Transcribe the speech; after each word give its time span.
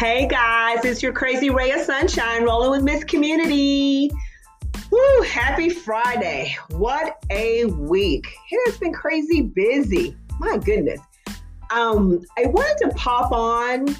Hey 0.00 0.26
guys, 0.26 0.82
it's 0.86 1.02
your 1.02 1.12
crazy 1.12 1.50
ray 1.50 1.72
of 1.72 1.80
sunshine 1.82 2.44
rolling 2.44 2.70
with 2.70 2.82
Miss 2.82 3.04
Community. 3.04 4.10
Woo, 4.90 5.22
happy 5.28 5.68
Friday. 5.68 6.56
What 6.70 7.22
a 7.28 7.66
week. 7.66 8.26
It 8.50 8.70
has 8.70 8.78
been 8.78 8.94
crazy 8.94 9.42
busy. 9.42 10.16
My 10.38 10.56
goodness. 10.56 11.00
Um, 11.70 12.22
I 12.38 12.46
wanted 12.46 12.78
to 12.88 12.96
pop 12.96 13.30
on 13.30 13.94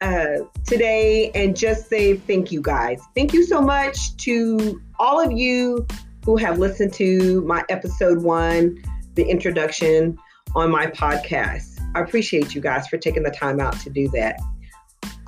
uh, 0.00 0.44
today 0.68 1.32
and 1.34 1.56
just 1.56 1.88
say 1.88 2.14
thank 2.14 2.52
you 2.52 2.62
guys. 2.62 3.02
Thank 3.16 3.32
you 3.32 3.42
so 3.42 3.60
much 3.60 4.16
to 4.18 4.80
all 5.00 5.18
of 5.18 5.32
you 5.32 5.84
who 6.24 6.36
have 6.36 6.60
listened 6.60 6.92
to 6.92 7.40
my 7.40 7.64
episode 7.70 8.22
one, 8.22 8.80
the 9.16 9.24
introduction 9.24 10.16
on 10.54 10.70
my 10.70 10.86
podcast. 10.86 11.80
I 11.96 12.02
appreciate 12.02 12.54
you 12.54 12.60
guys 12.60 12.86
for 12.86 12.98
taking 12.98 13.24
the 13.24 13.32
time 13.32 13.58
out 13.58 13.80
to 13.80 13.90
do 13.90 14.06
that. 14.10 14.38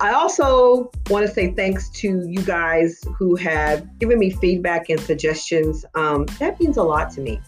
I 0.03 0.11
also 0.11 0.91
want 1.09 1.25
to 1.25 1.31
say 1.31 1.53
thanks 1.53 1.87
to 1.91 2.27
you 2.27 2.41
guys 2.41 3.05
who 3.17 3.37
have 3.37 3.87
given 3.99 4.19
me 4.19 4.31
feedback 4.31 4.89
and 4.89 4.99
suggestions. 4.99 5.85
Um, 5.95 6.25
that 6.39 6.59
means 6.59 6.75
a 6.75 6.83
lot 6.83 7.09
to 7.11 7.21
me. 7.21 7.39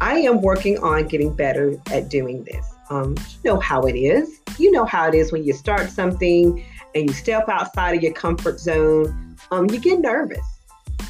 I 0.00 0.16
am 0.16 0.42
working 0.42 0.78
on 0.78 1.06
getting 1.06 1.32
better 1.32 1.76
at 1.92 2.08
doing 2.08 2.42
this. 2.42 2.66
Um, 2.90 3.14
you 3.44 3.52
know 3.52 3.60
how 3.60 3.82
it 3.82 3.94
is. 3.94 4.40
You 4.58 4.72
know 4.72 4.84
how 4.84 5.06
it 5.06 5.14
is 5.14 5.30
when 5.30 5.44
you 5.44 5.52
start 5.52 5.90
something 5.90 6.66
and 6.96 7.06
you 7.06 7.12
step 7.12 7.48
outside 7.48 7.94
of 7.94 8.02
your 8.02 8.14
comfort 8.14 8.58
zone. 8.58 9.36
Um, 9.52 9.70
you 9.70 9.78
get 9.78 10.00
nervous. 10.00 10.44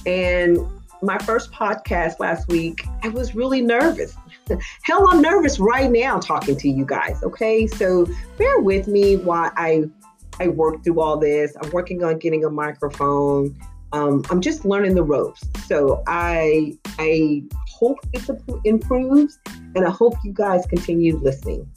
And 0.05 0.59
my 1.01 1.17
first 1.21 1.53
podcast 1.53 2.21
last 2.21 2.49
week, 2.49 2.85
I 3.03 3.09
was 3.09 3.35
really 3.35 3.63
nervous. 3.63 4.15
Hell, 4.83 5.07
I'm 5.09 5.23
nervous 5.23 5.59
right 5.59 5.91
now 5.91 6.19
talking 6.19 6.59
to 6.59 6.69
you 6.69 6.85
guys. 6.85 7.23
Okay, 7.23 7.67
so 7.67 8.07
bear 8.37 8.59
with 8.59 8.89
me 8.89 9.17
while 9.17 9.51
I 9.57 9.89
I 10.41 10.49
work 10.49 10.83
through 10.83 11.01
all 11.01 11.19
this. 11.19 11.55
I'm 11.61 11.71
working 11.71 12.03
on 12.03 12.19
getting 12.19 12.45
a 12.45 12.51
microphone. 12.51 13.55
Um, 13.93 14.25
I'm 14.31 14.41
just 14.41 14.65
learning 14.65 14.95
the 14.95 15.03
ropes. 15.03 15.43
So 15.67 16.03
I 16.07 16.79
I 16.99 17.43
hope 17.69 17.99
it 18.15 18.23
improves, 18.65 19.39
and 19.75 19.87
I 19.87 19.91
hope 19.91 20.15
you 20.25 20.33
guys 20.33 20.65
continue 20.67 21.17
listening. 21.19 21.71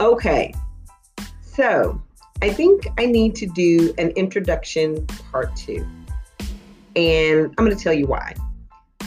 Okay, 0.00 0.52
so 1.42 2.02
I 2.42 2.50
think 2.50 2.88
I 2.98 3.06
need 3.06 3.36
to 3.36 3.46
do 3.46 3.94
an 3.98 4.10
introduction 4.10 5.06
part 5.30 5.54
two, 5.54 5.86
and 6.96 7.54
I'm 7.56 7.64
going 7.64 7.76
to 7.76 7.82
tell 7.82 7.92
you 7.92 8.06
why. 8.06 8.34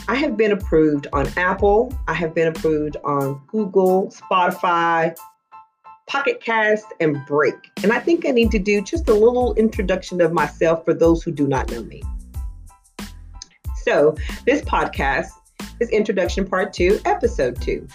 I 0.06 0.14
have 0.16 0.36
been 0.36 0.52
approved 0.52 1.06
on 1.12 1.26
Apple. 1.36 1.92
I 2.06 2.14
have 2.14 2.34
been 2.34 2.48
approved 2.48 2.96
on 3.04 3.40
Google, 3.48 4.08
Spotify, 4.08 5.16
Pocket 6.06 6.40
Cast, 6.40 6.86
and 7.00 7.24
Break. 7.26 7.70
And 7.82 7.92
I 7.92 7.98
think 7.98 8.26
I 8.26 8.30
need 8.30 8.50
to 8.50 8.58
do 8.58 8.82
just 8.82 9.08
a 9.08 9.14
little 9.14 9.54
introduction 9.54 10.20
of 10.20 10.32
myself 10.32 10.84
for 10.84 10.92
those 10.92 11.22
who 11.22 11.32
do 11.32 11.46
not 11.46 11.70
know 11.70 11.82
me. 11.82 12.02
So, 13.84 14.14
this 14.46 14.62
podcast 14.62 15.30
is 15.80 15.88
Introduction 15.90 16.46
Part 16.46 16.72
2, 16.72 17.00
Episode 17.04 17.60
2. 17.60 17.86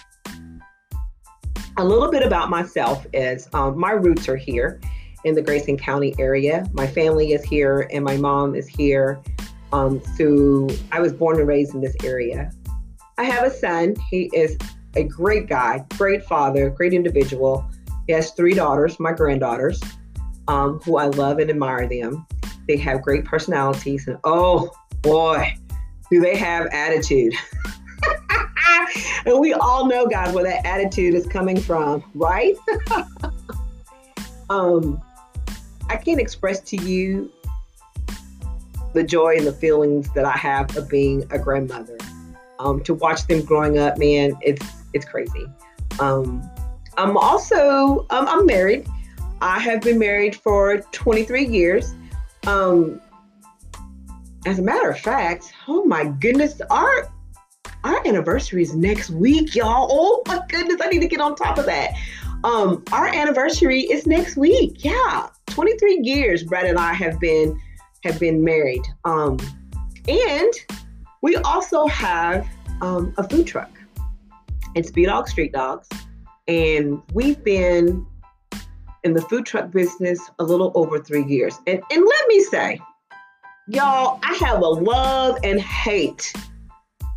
A 1.77 1.83
little 1.83 2.11
bit 2.11 2.23
about 2.23 2.49
myself 2.49 3.05
is 3.13 3.47
um, 3.53 3.79
my 3.79 3.91
roots 3.91 4.27
are 4.27 4.35
here 4.35 4.79
in 5.23 5.35
the 5.35 5.41
Grayson 5.41 5.77
County 5.77 6.13
area. 6.19 6.67
My 6.73 6.87
family 6.87 7.33
is 7.33 7.43
here, 7.43 7.87
and 7.91 8.03
my 8.03 8.17
mom 8.17 8.55
is 8.55 8.67
here. 8.67 9.19
Um, 9.71 10.01
so, 10.17 10.67
I 10.91 10.99
was 10.99 11.13
born 11.13 11.39
and 11.39 11.47
raised 11.47 11.75
in 11.75 11.81
this 11.81 11.95
area. 12.03 12.51
I 13.17 13.23
have 13.23 13.43
a 13.43 13.51
son. 13.51 13.95
He 14.09 14.31
is 14.33 14.57
a 14.95 15.03
great 15.03 15.47
guy, 15.47 15.85
great 15.97 16.23
father, 16.23 16.69
great 16.69 16.93
individual. 16.93 17.69
He 18.09 18.13
has 18.13 18.31
three 18.31 18.55
daughters, 18.55 18.99
my 18.99 19.11
granddaughters, 19.11 19.79
um, 20.47 20.79
who 20.79 20.97
I 20.97 21.05
love 21.05 21.37
and 21.37 21.47
admire 21.47 21.87
them. 21.87 22.25
They 22.67 22.75
have 22.77 23.03
great 23.03 23.23
personalities, 23.23 24.07
and 24.07 24.17
oh 24.23 24.71
boy, 25.03 25.53
do 26.09 26.19
they 26.19 26.35
have 26.35 26.65
attitude. 26.71 27.35
and 29.27 29.39
we 29.39 29.53
all 29.53 29.85
know, 29.85 30.07
guys, 30.07 30.33
where 30.33 30.43
that 30.43 30.65
attitude 30.65 31.13
is 31.13 31.27
coming 31.27 31.61
from, 31.61 32.03
right? 32.15 32.55
um, 34.49 34.99
I 35.87 35.95
can't 35.95 36.19
express 36.19 36.61
to 36.61 36.77
you 36.77 37.31
the 38.93 39.03
joy 39.03 39.35
and 39.37 39.45
the 39.45 39.53
feelings 39.53 40.11
that 40.15 40.25
I 40.25 40.35
have 40.35 40.75
of 40.75 40.89
being 40.89 41.25
a 41.29 41.37
grandmother. 41.37 41.99
Um, 42.57 42.81
to 42.85 42.95
watch 42.95 43.27
them 43.27 43.45
growing 43.45 43.77
up, 43.77 43.99
man, 43.99 44.35
it's 44.41 44.65
it's 44.93 45.05
crazy. 45.05 45.45
Um, 45.99 46.49
I'm 46.99 47.15
also 47.15 48.05
um, 48.09 48.27
I'm 48.27 48.45
married. 48.45 48.85
I 49.39 49.57
have 49.59 49.81
been 49.81 49.97
married 49.97 50.35
for 50.35 50.79
23 50.91 51.45
years. 51.45 51.93
Um, 52.45 52.99
as 54.45 54.59
a 54.59 54.61
matter 54.61 54.89
of 54.89 54.99
fact, 54.99 55.53
oh 55.69 55.85
my 55.85 56.05
goodness, 56.19 56.59
our 56.69 57.09
our 57.85 58.05
anniversary 58.05 58.63
is 58.63 58.75
next 58.75 59.11
week, 59.11 59.55
y'all. 59.55 59.87
Oh 59.89 60.23
my 60.27 60.41
goodness, 60.49 60.81
I 60.81 60.87
need 60.87 60.99
to 60.99 61.07
get 61.07 61.21
on 61.21 61.35
top 61.35 61.57
of 61.57 61.65
that. 61.67 61.93
Um, 62.43 62.83
our 62.91 63.07
anniversary 63.07 63.83
is 63.83 64.05
next 64.05 64.35
week. 64.35 64.83
Yeah, 64.83 65.29
23 65.47 66.01
years 66.03 66.43
Brad 66.43 66.65
and 66.65 66.77
I 66.77 66.91
have 66.91 67.17
been 67.21 67.57
have 68.03 68.19
been 68.19 68.43
married. 68.43 68.83
Um, 69.05 69.37
and 70.09 70.53
we 71.21 71.37
also 71.37 71.87
have 71.87 72.45
um, 72.81 73.13
a 73.17 73.23
food 73.23 73.47
truck. 73.47 73.71
It's 74.75 74.89
Speed 74.89 75.05
Dog 75.05 75.29
Street 75.29 75.53
Dogs. 75.53 75.87
And 76.49 77.03
we've 77.13 77.43
been 77.43 78.07
in 79.03 79.13
the 79.13 79.21
food 79.21 79.45
truck 79.45 79.69
business 79.71 80.19
a 80.39 80.43
little 80.43 80.71
over 80.73 80.97
three 80.97 81.23
years. 81.23 81.55
And, 81.67 81.79
and 81.91 82.03
let 82.03 82.27
me 82.27 82.39
say, 82.41 82.81
y'all, 83.67 84.19
I 84.23 84.33
have 84.39 84.59
a 84.63 84.67
love 84.67 85.37
and 85.43 85.61
hate 85.61 86.33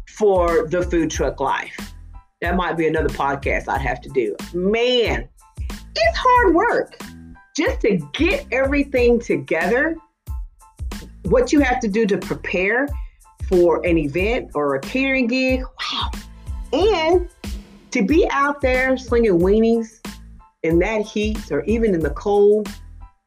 for 0.07 0.69
the 0.69 0.83
food 0.83 1.11
truck 1.11 1.41
life. 1.41 1.95
That 2.43 2.57
might 2.57 2.77
be 2.77 2.87
another 2.87 3.09
podcast 3.09 3.69
I'd 3.69 3.81
have 3.81 4.03
to 4.03 4.11
do. 4.11 4.37
Man, 4.53 5.27
it's 5.71 6.19
hard 6.19 6.55
work 6.55 7.01
just 7.57 7.81
to 7.81 8.07
get 8.13 8.45
everything 8.53 9.19
together. 9.19 9.97
What 11.23 11.55
you 11.55 11.61
have 11.61 11.81
to 11.81 11.89
do 11.89 12.05
to 12.05 12.19
prepare 12.19 12.87
for 13.49 13.83
an 13.87 13.97
event 13.97 14.51
or 14.55 14.75
a 14.75 14.81
catering 14.81 15.27
gig. 15.27 15.63
Wow. 15.63 16.11
And 16.75 17.29
to 17.93 18.03
be 18.03 18.27
out 18.31 18.61
there 18.61 18.97
slinging 18.97 19.39
weenies 19.39 20.01
in 20.63 20.79
that 20.79 21.03
heat 21.03 21.53
or 21.53 21.63
even 21.65 21.95
in 21.95 22.01
the 22.01 22.11
cold, 22.11 22.69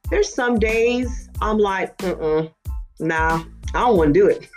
there's 0.10 0.34
some 0.34 0.58
days 0.58 1.30
I'm 1.42 1.58
like, 1.58 1.94
uh-uh, 2.04 2.48
nah, 3.00 3.44
I 3.74 3.80
don't 3.80 3.98
want 3.98 4.14
to 4.14 4.20
do 4.20 4.28
it. 4.28 4.50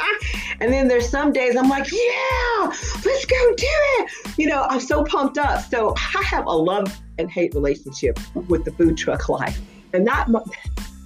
and 0.60 0.72
then 0.72 0.88
there's 0.88 1.08
some 1.08 1.32
days 1.32 1.56
I'm 1.56 1.68
like, 1.68 1.90
yeah, 1.90 2.66
let's 2.66 3.24
go 3.24 3.54
do 3.56 3.66
it. 3.66 4.10
You 4.36 4.48
know, 4.48 4.66
I'm 4.68 4.80
so 4.80 5.04
pumped 5.04 5.38
up. 5.38 5.64
So 5.70 5.94
I 5.96 6.22
have 6.24 6.46
a 6.46 6.52
love 6.52 6.94
and 7.18 7.30
hate 7.30 7.54
relationship 7.54 8.18
with 8.34 8.64
the 8.64 8.72
food 8.72 8.98
truck 8.98 9.28
life. 9.28 9.58
And 9.94 10.06
that, 10.06 10.28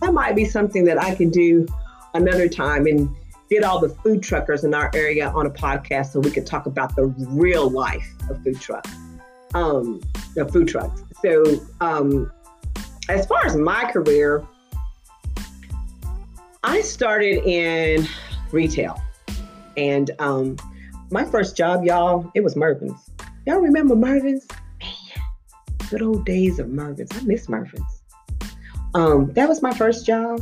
that 0.00 0.12
might 0.12 0.34
be 0.34 0.44
something 0.44 0.84
that 0.86 1.00
I 1.00 1.14
can 1.14 1.30
do 1.30 1.66
another 2.14 2.48
time. 2.48 2.86
And 2.86 3.14
get 3.52 3.64
all 3.64 3.78
the 3.78 3.90
food 3.90 4.22
truckers 4.22 4.64
in 4.64 4.72
our 4.72 4.90
area 4.94 5.28
on 5.28 5.44
a 5.44 5.50
podcast 5.50 6.12
so 6.12 6.20
we 6.20 6.30
could 6.30 6.46
talk 6.46 6.64
about 6.64 6.96
the 6.96 7.04
real 7.28 7.68
life 7.68 8.06
of 8.30 8.42
food 8.42 8.58
trucks, 8.58 8.90
um, 9.52 10.00
the 10.34 10.46
food 10.46 10.66
trucks. 10.66 11.02
So, 11.20 11.44
um, 11.82 12.32
as 13.10 13.26
far 13.26 13.44
as 13.44 13.54
my 13.54 13.90
career, 13.92 14.42
I 16.64 16.80
started 16.80 17.44
in 17.44 18.08
retail, 18.52 18.98
and 19.76 20.10
um, 20.18 20.56
my 21.10 21.24
first 21.26 21.54
job, 21.54 21.84
y'all, 21.84 22.30
it 22.34 22.42
was 22.42 22.56
Mervyn's. 22.56 23.10
Y'all 23.46 23.58
remember 23.58 23.94
Mervyn's? 23.94 24.46
Man, 24.80 25.24
good 25.90 26.00
old 26.00 26.24
days 26.24 26.58
of 26.58 26.70
Mervyn's. 26.70 27.10
I 27.12 27.20
miss 27.24 27.50
Mervyn's. 27.50 28.02
Um, 28.94 29.30
that 29.34 29.46
was 29.46 29.60
my 29.60 29.74
first 29.74 30.06
job 30.06 30.40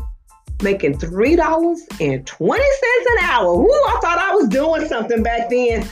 making 0.62 0.98
three 0.98 1.36
dollars 1.36 1.82
and 2.00 2.26
twenty 2.26 2.64
cents 2.64 3.10
an 3.18 3.24
hour. 3.24 3.56
Woo! 3.56 3.68
I 3.68 3.98
thought 4.00 4.18
I 4.18 4.34
was 4.34 4.48
doing 4.48 4.86
something 4.86 5.22
back 5.22 5.50
then. 5.50 5.88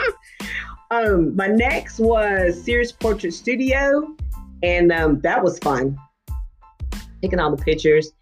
um, 0.90 1.36
my 1.36 1.46
next 1.46 1.98
was 1.98 2.62
Sears 2.62 2.92
Portrait 2.92 3.32
Studio, 3.32 4.14
and 4.62 4.92
um, 4.92 5.20
that 5.20 5.42
was 5.42 5.58
fun. 5.58 5.98
Taking 7.22 7.40
all 7.40 7.54
the 7.54 7.62
pictures. 7.62 8.12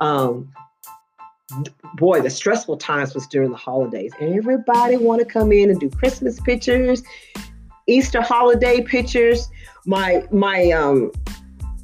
Um, 0.00 0.52
boy, 1.96 2.20
the 2.20 2.30
stressful 2.30 2.76
times 2.76 3.14
was 3.14 3.26
during 3.26 3.50
the 3.50 3.56
holidays. 3.56 4.12
Everybody 4.20 4.96
want 4.96 5.20
to 5.20 5.24
come 5.24 5.52
in 5.52 5.70
and 5.70 5.80
do 5.80 5.90
Christmas 5.90 6.40
pictures, 6.40 7.02
Easter 7.86 8.20
holiday 8.20 8.82
pictures. 8.82 9.48
My 9.86 10.24
my 10.30 10.70
um 10.72 11.10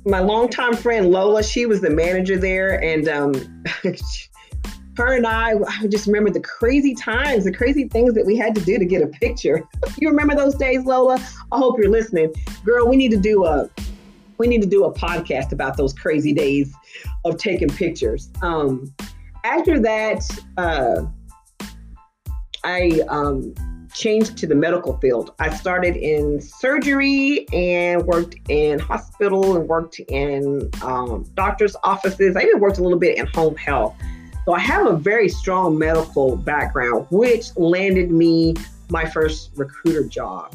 my 0.04 0.20
longtime 0.20 0.76
friend 0.76 1.10
Lola, 1.10 1.42
she 1.42 1.66
was 1.66 1.80
the 1.80 1.90
manager 1.90 2.36
there, 2.36 2.82
and 2.82 3.08
um, 3.08 3.64
her 4.96 5.16
and 5.16 5.26
I, 5.26 5.54
I 5.66 5.86
just 5.86 6.06
remember 6.06 6.30
the 6.30 6.40
crazy 6.40 6.94
times, 6.94 7.44
the 7.44 7.52
crazy 7.52 7.88
things 7.88 8.14
that 8.14 8.26
we 8.26 8.36
had 8.36 8.54
to 8.54 8.60
do 8.60 8.78
to 8.78 8.84
get 8.84 9.02
a 9.02 9.06
picture. 9.06 9.66
you 9.98 10.08
remember 10.08 10.34
those 10.34 10.54
days, 10.54 10.84
Lola? 10.84 11.16
I 11.52 11.58
hope 11.58 11.78
you're 11.78 11.90
listening, 11.90 12.32
girl. 12.64 12.86
We 12.86 12.96
need 12.96 13.10
to 13.10 13.16
do 13.16 13.44
a 13.44 13.68
we 14.36 14.48
need 14.48 14.62
to 14.62 14.68
do 14.68 14.84
a 14.84 14.92
podcast 14.92 15.52
about 15.52 15.76
those 15.76 15.92
crazy 15.92 16.32
days 16.32 16.74
of 17.24 17.38
taking 17.38 17.68
pictures. 17.68 18.30
Um, 18.42 18.92
after 19.44 19.78
that, 19.78 20.28
uh, 20.56 21.06
I 22.64 23.00
um, 23.08 23.54
changed 23.94 24.36
to 24.38 24.46
the 24.46 24.54
medical 24.54 24.98
field. 24.98 25.32
I 25.38 25.54
started 25.54 25.96
in 25.96 26.40
surgery 26.40 27.46
and 27.52 28.04
worked 28.04 28.34
in 28.48 28.78
hospital 28.78 29.56
and 29.56 29.68
worked 29.68 30.00
in 30.08 30.68
um, 30.82 31.24
doctor's 31.34 31.76
offices. 31.84 32.36
I 32.36 32.42
even 32.42 32.60
worked 32.60 32.78
a 32.78 32.82
little 32.82 32.98
bit 32.98 33.16
in 33.16 33.26
home 33.26 33.56
health. 33.56 33.94
So 34.44 34.52
I 34.52 34.58
have 34.58 34.86
a 34.86 34.96
very 34.96 35.28
strong 35.28 35.78
medical 35.78 36.36
background, 36.36 37.06
which 37.10 37.56
landed 37.56 38.10
me 38.10 38.54
my 38.90 39.06
first 39.06 39.50
recruiter 39.56 40.04
job. 40.04 40.54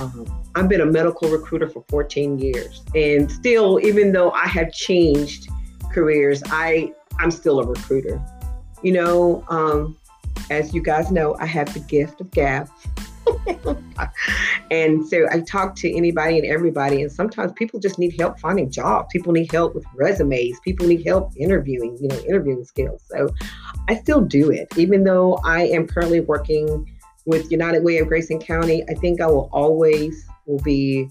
Um, 0.00 0.42
I've 0.54 0.68
been 0.68 0.80
a 0.80 0.86
medical 0.86 1.28
recruiter 1.28 1.68
for 1.68 1.84
14 1.90 2.38
years, 2.38 2.82
and 2.94 3.30
still, 3.30 3.78
even 3.84 4.12
though 4.12 4.30
I 4.30 4.46
have 4.46 4.72
changed 4.72 5.50
careers, 5.92 6.42
I 6.46 6.94
I'm 7.18 7.30
still 7.30 7.60
a 7.60 7.66
recruiter. 7.66 8.18
You 8.82 8.92
know, 8.92 9.44
um, 9.50 9.98
as 10.50 10.74
you 10.74 10.82
guys 10.82 11.10
know, 11.10 11.36
I 11.38 11.46
have 11.46 11.72
the 11.72 11.80
gift 11.80 12.20
of 12.20 12.30
gab. 12.32 12.68
and 14.70 15.06
so 15.06 15.26
I 15.30 15.40
talk 15.40 15.76
to 15.76 15.96
anybody 15.96 16.38
and 16.38 16.46
everybody, 16.46 17.00
and 17.02 17.10
sometimes 17.10 17.52
people 17.52 17.78
just 17.78 17.98
need 17.98 18.14
help 18.18 18.38
finding 18.40 18.70
jobs. 18.70 19.08
People 19.12 19.32
need 19.32 19.50
help 19.52 19.74
with 19.74 19.84
resumes. 19.94 20.58
People 20.60 20.86
need 20.86 21.06
help 21.06 21.32
interviewing, 21.36 21.96
you 22.00 22.08
know, 22.08 22.18
interviewing 22.20 22.64
skills. 22.64 23.02
So 23.08 23.28
I 23.88 23.96
still 23.96 24.20
do 24.20 24.50
it, 24.50 24.68
even 24.76 25.04
though 25.04 25.38
I 25.44 25.62
am 25.68 25.86
currently 25.86 26.20
working 26.20 26.86
with 27.26 27.50
United 27.50 27.84
Way 27.84 27.98
of 27.98 28.08
Grayson 28.08 28.40
County, 28.40 28.82
I 28.88 28.94
think 28.94 29.20
I 29.20 29.26
will 29.26 29.48
always 29.52 30.26
will 30.46 30.58
be 30.58 31.08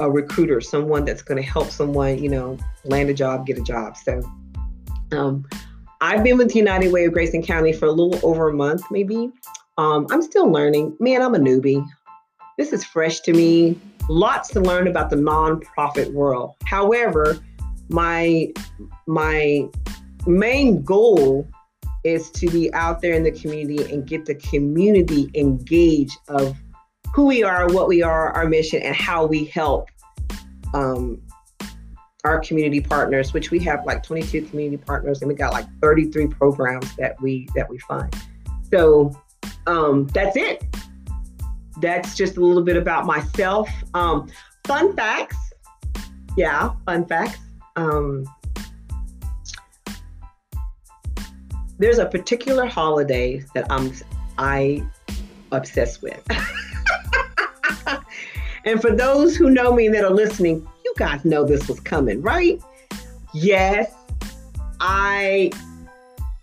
a 0.00 0.10
recruiter, 0.10 0.60
someone 0.60 1.04
that's 1.04 1.22
going 1.22 1.42
to 1.42 1.48
help 1.48 1.70
someone, 1.70 2.22
you 2.22 2.28
know, 2.28 2.58
land 2.84 3.08
a 3.08 3.14
job, 3.14 3.46
get 3.46 3.58
a 3.58 3.62
job. 3.62 3.96
So, 3.96 4.20
um, 5.12 5.46
I've 6.00 6.22
been 6.22 6.36
with 6.36 6.54
United 6.54 6.92
Way 6.92 7.06
of 7.06 7.12
Grayson 7.12 7.42
County 7.42 7.72
for 7.72 7.86
a 7.86 7.90
little 7.90 8.18
over 8.28 8.48
a 8.48 8.52
month, 8.52 8.82
maybe. 8.90 9.30
Um, 9.78 10.06
I'm 10.10 10.22
still 10.22 10.50
learning. 10.50 10.96
Man, 11.00 11.22
I'm 11.22 11.34
a 11.34 11.38
newbie. 11.38 11.86
This 12.58 12.72
is 12.72 12.84
fresh 12.84 13.20
to 13.20 13.32
me. 13.32 13.78
Lots 14.08 14.50
to 14.50 14.60
learn 14.60 14.88
about 14.88 15.10
the 15.10 15.16
nonprofit 15.16 16.12
world. 16.12 16.54
However, 16.64 17.38
my 17.88 18.52
my 19.06 19.68
main 20.26 20.82
goal 20.82 21.48
is 22.04 22.30
to 22.30 22.48
be 22.50 22.72
out 22.72 23.00
there 23.00 23.14
in 23.14 23.22
the 23.22 23.32
community 23.32 23.92
and 23.92 24.06
get 24.06 24.26
the 24.26 24.34
community 24.34 25.30
engaged 25.34 26.16
of 26.28 26.56
who 27.14 27.26
we 27.26 27.42
are, 27.42 27.66
what 27.72 27.88
we 27.88 28.02
are, 28.02 28.30
our 28.32 28.46
mission, 28.46 28.82
and 28.82 28.94
how 28.94 29.24
we 29.26 29.44
help 29.46 29.88
um, 30.74 31.20
our 32.26 32.40
community 32.40 32.80
partners, 32.80 33.32
which 33.32 33.50
we 33.50 33.58
have 33.60 33.86
like 33.86 34.02
22 34.02 34.42
community 34.46 34.82
partners, 34.82 35.22
and 35.22 35.28
we 35.28 35.34
got 35.34 35.52
like 35.52 35.66
33 35.80 36.26
programs 36.26 36.94
that 36.96 37.20
we 37.22 37.48
that 37.54 37.68
we 37.70 37.78
fund. 37.78 38.14
So 38.70 39.16
um, 39.66 40.06
that's 40.08 40.36
it. 40.36 40.64
That's 41.80 42.16
just 42.16 42.36
a 42.36 42.40
little 42.40 42.64
bit 42.64 42.76
about 42.76 43.06
myself. 43.06 43.70
Um, 43.94 44.28
fun 44.64 44.96
facts. 44.96 45.36
Yeah, 46.36 46.72
fun 46.84 47.06
facts. 47.06 47.38
Um, 47.76 48.24
there's 51.78 51.98
a 51.98 52.06
particular 52.06 52.66
holiday 52.66 53.44
that 53.54 53.66
I'm 53.70 53.92
I 54.38 54.84
obsessed 55.52 56.02
with. 56.02 56.22
and 58.64 58.80
for 58.80 58.90
those 58.90 59.36
who 59.36 59.50
know 59.50 59.72
me 59.72 59.88
that 59.88 60.04
are 60.04 60.10
listening, 60.10 60.66
guys 60.96 61.24
know 61.24 61.44
this 61.44 61.68
was 61.68 61.80
coming, 61.80 62.22
right? 62.22 62.60
Yes, 63.32 63.94
I 64.80 65.50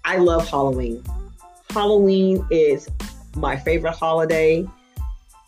I 0.05 0.17
love 0.17 0.47
Halloween. 0.47 1.03
Halloween 1.71 2.45
is 2.51 2.87
my 3.35 3.57
favorite 3.57 3.95
holiday. 3.95 4.67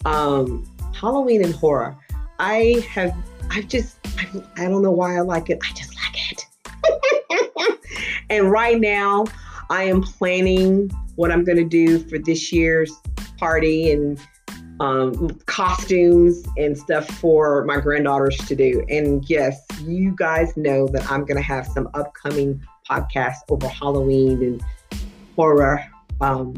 Um, 0.06 0.66
Halloween 0.94 1.44
and 1.44 1.54
horror. 1.54 1.96
I 2.40 2.86
have 2.90 3.16
I 3.52 3.62
just 3.62 3.98
I, 4.18 4.28
I 4.58 4.68
don't 4.68 4.82
know 4.82 4.92
why 4.92 5.18
I 5.18 5.22
like 5.22 5.50
it. 5.50 5.60
I 5.64 5.74
just 5.74 5.96
like 5.96 6.32
it. 6.32 7.80
and 8.30 8.52
right 8.52 8.80
now 8.80 9.26
I 9.70 9.84
am 9.84 10.02
planning 10.02 10.92
what 11.16 11.32
I'm 11.32 11.44
going 11.44 11.58
to 11.58 11.64
do 11.64 12.00
for 12.00 12.18
this 12.18 12.52
year's 12.52 12.92
party 13.38 13.92
and 13.92 14.20
um, 14.80 15.30
costumes 15.46 16.44
and 16.58 16.78
stuff 16.78 17.08
for 17.08 17.64
my 17.66 17.80
granddaughters 17.80 18.38
to 18.38 18.56
do. 18.56 18.84
And 18.90 19.28
yes, 19.30 19.60
you 19.84 20.14
guys 20.16 20.56
know 20.58 20.88
that 20.90 21.10
I'm 21.10 21.22
going 21.22 21.38
to 21.38 21.44
have 21.44 21.66
some 21.68 21.90
upcoming 21.94 22.62
podcasts 22.90 23.40
over 23.50 23.68
Halloween 23.68 24.42
and 24.44 24.66
horror, 25.36 25.84
um, 26.22 26.54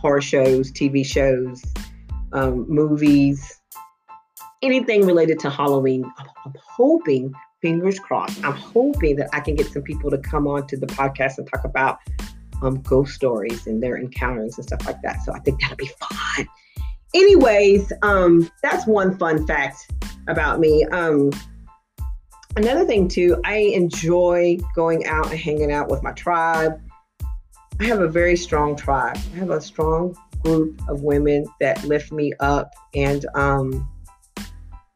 horror 0.00 0.20
shows, 0.20 0.72
TV 0.72 1.04
shows, 1.04 1.62
um, 2.32 2.66
movies, 2.68 3.60
anything 4.62 5.06
related 5.06 5.38
to 5.40 5.50
Halloween. 5.50 6.10
I'm, 6.18 6.54
hoping, 6.66 7.32
fingers 7.60 7.98
crossed, 7.98 8.42
I'm 8.44 8.52
hoping 8.52 9.16
that 9.16 9.28
I 9.32 9.40
can 9.40 9.54
get 9.54 9.66
some 9.66 9.82
people 9.82 10.10
to 10.10 10.18
come 10.18 10.46
on 10.46 10.66
to 10.68 10.76
the 10.76 10.86
podcast 10.86 11.38
and 11.38 11.46
talk 11.46 11.64
about 11.64 11.98
um, 12.62 12.80
ghost 12.82 13.14
stories 13.14 13.66
and 13.66 13.82
their 13.82 13.96
encounters 13.96 14.56
and 14.56 14.66
stuff 14.66 14.86
like 14.86 15.00
that. 15.02 15.22
So 15.24 15.32
I 15.32 15.40
think 15.40 15.60
that'll 15.60 15.76
be 15.76 15.90
fun. 16.00 16.48
Anyways, 17.14 17.92
um, 18.02 18.50
that's 18.62 18.86
one 18.86 19.16
fun 19.16 19.46
fact 19.46 19.90
about 20.28 20.60
me. 20.60 20.84
Um, 20.84 21.30
another 22.56 22.84
thing 22.84 23.08
too, 23.08 23.40
I 23.44 23.56
enjoy 23.56 24.58
going 24.74 25.06
out 25.06 25.30
and 25.30 25.38
hanging 25.38 25.72
out 25.72 25.88
with 25.88 26.02
my 26.02 26.12
tribe. 26.12 26.80
I 27.80 27.84
have 27.84 28.00
a 28.00 28.08
very 28.08 28.36
strong 28.36 28.76
tribe. 28.76 29.16
I 29.34 29.38
have 29.38 29.50
a 29.50 29.60
strong 29.60 30.16
group 30.42 30.80
of 30.88 31.02
women 31.02 31.46
that 31.60 31.82
lift 31.84 32.12
me 32.12 32.32
up, 32.40 32.72
and 32.94 33.24
um, 33.34 33.88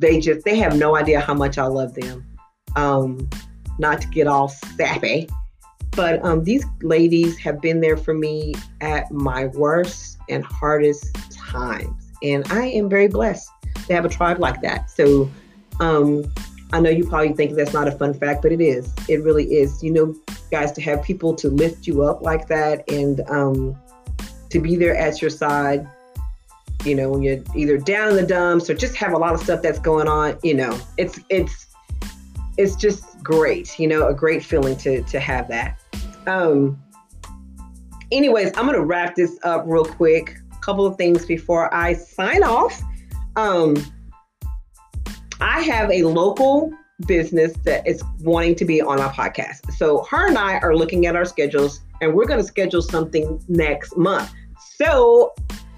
they 0.01 0.21
just 0.21 0.45
they 0.45 0.57
have 0.59 0.77
no 0.77 0.97
idea 0.97 1.21
how 1.21 1.35
much 1.35 1.59
I 1.59 1.67
love 1.67 1.95
them. 1.95 2.27
Um, 2.77 3.29
not 3.79 4.01
to 4.03 4.09
get 4.09 4.27
all 4.27 4.49
sappy, 4.49 5.29
but 5.93 6.25
um, 6.25 6.45
these 6.45 6.65
ladies 6.83 7.39
have 7.39 7.61
been 7.61 7.81
there 7.81 7.97
for 7.97 8.15
me 8.15 8.55
at 8.81 9.11
my 9.11 9.47
worst 9.47 10.19
and 10.29 10.45
hardest 10.45 11.15
times. 11.31 12.02
And 12.23 12.45
I 12.51 12.67
am 12.67 12.89
very 12.89 13.09
blessed 13.09 13.51
to 13.87 13.95
have 13.95 14.05
a 14.05 14.09
tribe 14.09 14.39
like 14.39 14.61
that. 14.63 14.91
So 14.91 15.31
um, 15.81 16.25
I 16.73 16.81
know 16.81 16.91
you 16.91 17.07
probably 17.07 17.33
think 17.33 17.55
that's 17.55 17.73
not 17.73 17.89
a 17.89 17.93
fun 17.93 18.15
fact, 18.15 18.43
but 18.43 18.53
it 18.53 18.61
is. 18.61 18.93
It 19.09 19.23
really 19.23 19.45
is. 19.45 19.83
You 19.83 19.93
know, 19.93 20.15
guys, 20.51 20.73
to 20.73 20.83
have 20.83 21.03
people 21.03 21.35
to 21.37 21.49
lift 21.49 21.87
you 21.87 22.03
up 22.03 22.23
like 22.23 22.49
that 22.49 22.89
and 22.91 23.21
um, 23.29 23.77
to 24.51 24.61
be 24.61 24.77
there 24.77 24.97
at 24.97 25.21
your 25.21 25.31
side, 25.31 25.87
you 26.85 26.95
know, 26.95 27.11
when 27.11 27.23
you're 27.23 27.43
either 27.55 27.79
down 27.79 28.11
in 28.11 28.17
the 28.17 28.27
dumps 28.27 28.69
or 28.69 28.75
just 28.75 28.97
have 28.97 29.13
a 29.13 29.19
lot 29.19 29.35
of 29.35 29.41
stuff 29.41 29.63
that's 29.63 29.79
going 29.79 30.09
on, 30.09 30.39
you 30.43 30.55
know, 30.55 30.79
it's, 30.99 31.21
it's, 31.29 31.67
it's 32.57 32.77
just 32.77 33.23
great, 33.23 33.79
you 33.79 33.87
know, 33.87 34.09
a 34.09 34.15
great 34.15 34.45
feeling 34.45 34.77
to, 34.77 35.03
to 35.03 35.21
have 35.21 35.49
that. 35.49 35.81
Um, 36.27 36.83
anyways, 38.11 38.53
I'm 38.57 38.67
gonna 38.67 38.85
wrap 38.85 39.15
this 39.15 39.39
up 39.43 39.65
real 39.67 39.85
quick. 39.85 40.39
Couple 40.63 40.87
of 40.87 40.97
things 40.97 41.27
before 41.27 41.73
I 41.75 41.95
sign 41.95 42.43
off. 42.43 42.81
Um, 43.37 43.77
I 45.41 45.61
have 45.63 45.91
a 45.91 46.05
local 46.05 46.73
business 47.07 47.53
that 47.65 47.87
is 47.87 48.03
wanting 48.21 48.55
to 48.55 48.65
be 48.65 48.81
on 48.81 49.01
our 49.01 49.13
podcast. 49.13 49.73
So 49.73 50.05
her 50.05 50.29
and 50.29 50.39
I 50.39 50.59
are 50.59 50.77
looking 50.77 51.07
at 51.07 51.17
our 51.17 51.25
schedules 51.25 51.81
and 52.01 52.15
we're 52.15 52.27
going 52.27 52.41
to 52.41 52.47
schedule 52.47 52.83
something 52.83 53.43
next 53.49 53.97
month. 53.97 54.33
So 54.77 55.35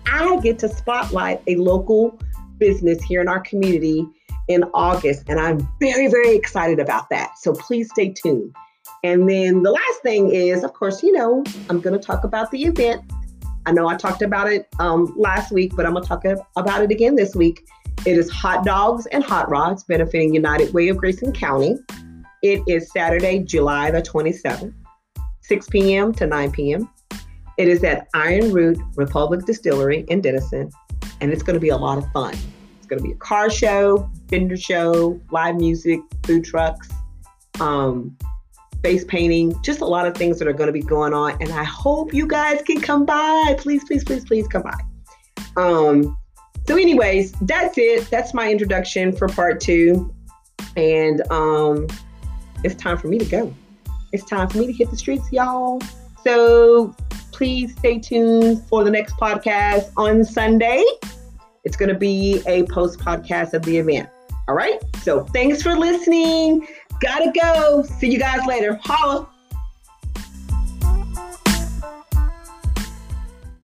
I 0.07 0.38
get 0.41 0.59
to 0.61 0.69
spotlight 0.69 1.43
a 1.47 1.57
local 1.57 2.19
business 2.59 3.03
here 3.03 3.21
in 3.21 3.29
our 3.29 3.41
community 3.41 4.07
in 4.49 4.64
August 4.75 5.25
and 5.29 5.41
I'm 5.41 5.67
very 5.81 6.09
very 6.09 6.35
excited 6.37 6.79
about 6.79 7.09
that. 7.11 7.38
So 7.38 7.53
please 7.53 7.88
stay 7.91 8.11
tuned. 8.11 8.55
And 9.03 9.29
then 9.29 9.62
the 9.62 9.71
last 9.71 10.03
thing 10.03 10.31
is, 10.31 10.62
of 10.62 10.73
course, 10.75 11.03
you 11.03 11.12
know, 11.12 11.43
I'm 11.69 11.81
going 11.81 11.99
to 11.99 12.05
talk 12.05 12.25
about 12.25 12.50
the 12.50 12.64
event. 12.64 13.03
I 13.66 13.73
know 13.73 13.88
I 13.88 13.97
talked 13.97 14.23
about 14.23 14.52
it 14.52 14.68
um, 14.78 15.14
last 15.16 15.50
week, 15.50 15.75
but 15.75 15.87
I'm 15.87 15.92
going 15.92 16.04
to 16.04 16.09
talk 16.09 16.25
about 16.56 16.83
it 16.83 16.90
again 16.90 17.16
this 17.16 17.35
week. 17.35 17.66
It 18.04 18.18
is 18.18 18.30
Hot 18.30 18.64
Dogs 18.64 19.06
and 19.06 19.25
Hot 19.25 19.49
Rods 19.49 19.85
benefiting 19.85 20.35
United 20.35 20.75
Way 20.75 20.88
of 20.88 20.99
Grayson 20.99 21.33
County. 21.33 21.78
It 22.42 22.62
is 22.68 22.90
Saturday, 22.92 23.38
July 23.38 23.90
the 23.90 24.02
27th, 24.02 24.75
6 25.40 25.68
p.m. 25.68 26.12
to 26.12 26.26
9 26.26 26.52
p.m. 26.52 26.90
It 27.56 27.68
is 27.68 27.83
at 27.85 28.09
Iron 28.12 28.52
Root 28.52 28.78
Republic 28.97 29.47
Distillery 29.47 30.04
in 30.09 30.21
Denison, 30.21 30.71
and 31.23 31.33
it's 31.33 31.42
going 31.42 31.54
to 31.54 31.61
be 31.61 31.71
a 31.71 31.76
lot 31.76 31.97
of 31.97 32.04
fun. 32.12 32.37
It's 32.76 32.87
going 32.87 32.99
to 32.99 33.04
be 33.04 33.12
a 33.12 33.16
car 33.16 33.49
show, 33.49 34.11
vendor 34.26 34.59
show, 34.59 35.18
live 35.30 35.56
music, 35.56 36.00
food 36.25 36.44
trucks. 36.44 36.88
Um, 37.61 38.14
face 38.85 39.03
painting, 39.03 39.61
just 39.62 39.81
a 39.81 39.87
lot 39.87 40.07
of 40.07 40.14
things 40.14 40.38
that 40.38 40.47
are 40.47 40.53
going 40.53 40.69
to 40.69 40.73
be 40.73 40.83
going 40.83 41.14
on. 41.14 41.33
And 41.41 41.50
I 41.50 41.64
hope 41.64 42.12
you 42.12 42.26
guys 42.26 42.62
can 42.62 42.81
come 42.81 43.07
by. 43.07 43.57
Please, 43.59 43.83
please, 43.85 44.05
please, 44.05 44.25
please 44.25 44.47
come 44.47 44.62
by. 44.62 44.76
Um, 45.57 46.17
so, 46.69 46.76
anyways, 46.76 47.33
that's 47.41 47.79
it. 47.79 48.11
That's 48.11 48.35
my 48.35 48.50
introduction 48.50 49.17
for 49.17 49.26
part 49.29 49.61
two. 49.61 50.14
And 50.76 51.23
um, 51.33 51.88
it's 52.62 52.75
time 52.75 52.99
for 52.99 53.09
me 53.09 53.19
to 53.19 53.25
go. 53.25 53.55
It's 54.12 54.25
time 54.25 54.49
for 54.49 54.59
me 54.59 54.67
to 54.67 54.73
hit 54.73 54.91
the 54.91 54.97
streets, 54.97 55.33
y'all. 55.33 55.81
So 56.23 56.95
please 57.33 57.76
stay 57.76 57.99
tuned 57.99 58.62
for 58.69 58.85
the 58.85 58.91
next 58.91 59.14
podcast 59.17 59.93
on 59.97 60.25
Sunday. 60.25 60.85
It's 61.64 61.76
going 61.76 61.88
to 61.88 61.99
be 61.99 62.43
a 62.47 62.64
post 62.64 63.00
podcast 63.00 63.55
of 63.55 63.62
the 63.62 63.79
event. 63.79 64.09
All 64.47 64.55
right. 64.55 64.79
So 65.03 65.25
thanks 65.25 65.62
for 65.62 65.75
listening. 65.75 66.67
Gotta 67.01 67.33
go. 67.33 67.83
See 67.83 68.11
you 68.11 68.19
guys 68.19 68.47
later. 68.47 68.81
Holla. 68.83 69.29